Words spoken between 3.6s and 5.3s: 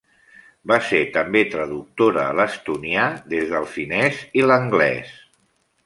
finés i l'anglés.